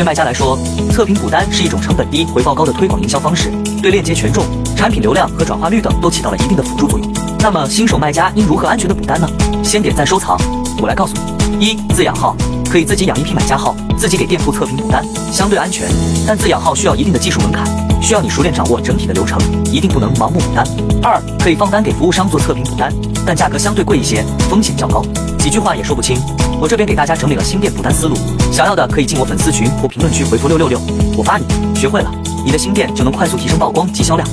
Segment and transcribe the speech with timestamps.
[0.00, 0.58] 对卖家来说，
[0.90, 3.52] 测评补单是一种成本低、回报高的推广营销方式，
[3.82, 4.42] 对链接权重、
[4.74, 7.12] 产品流量和转化率等都起到了一定的辅助作用。
[7.40, 9.28] 那么，新手卖家应如何安全的补单呢？
[9.62, 10.40] 先点赞收藏，
[10.80, 11.12] 我来告诉
[11.58, 11.66] 你。
[11.66, 12.34] 一、自养号，
[12.70, 15.86] 可以自己养一批买家号，自己给店铺测评补单，相对安全。
[16.26, 17.66] 但自养号需要一定的技术门槛，
[18.00, 19.38] 需要你熟练掌握整体的流程，
[19.70, 20.66] 一定不能盲目补单。
[21.02, 22.92] 二、可以放单给服务商做测评补单，
[23.26, 25.04] 但价格相对贵一些，风险较高。
[25.38, 26.18] 几句话也说不清。
[26.60, 28.16] 我这边给大家整理了新店补单思路，
[28.52, 30.80] 想要的可以进我粉丝群或评论区回复六六六，
[31.16, 31.44] 我发你。
[31.74, 32.10] 学会了，
[32.44, 34.28] 你的新店就能快速提升曝光及销量。